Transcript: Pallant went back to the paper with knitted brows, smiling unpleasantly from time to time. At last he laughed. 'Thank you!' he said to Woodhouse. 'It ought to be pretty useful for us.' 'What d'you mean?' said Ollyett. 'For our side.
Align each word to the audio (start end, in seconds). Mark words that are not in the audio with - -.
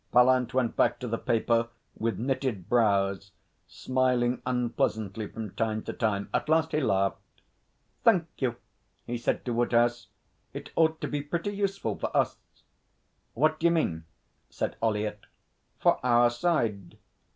Pallant 0.11 0.51
went 0.51 0.75
back 0.75 0.97
to 0.99 1.07
the 1.07 1.19
paper 1.19 1.67
with 1.95 2.17
knitted 2.17 2.67
brows, 2.67 3.33
smiling 3.67 4.41
unpleasantly 4.47 5.27
from 5.27 5.51
time 5.53 5.83
to 5.83 5.93
time. 5.93 6.27
At 6.33 6.49
last 6.49 6.71
he 6.71 6.79
laughed. 6.81 7.19
'Thank 8.03 8.25
you!' 8.39 8.55
he 9.05 9.19
said 9.19 9.45
to 9.45 9.53
Woodhouse. 9.53 10.07
'It 10.53 10.71
ought 10.75 11.01
to 11.01 11.07
be 11.07 11.21
pretty 11.21 11.53
useful 11.55 11.99
for 11.99 12.09
us.' 12.17 12.39
'What 13.35 13.59
d'you 13.59 13.69
mean?' 13.69 14.05
said 14.49 14.75
Ollyett. 14.81 15.27
'For 15.77 15.99
our 16.03 16.31
side. 16.31 16.97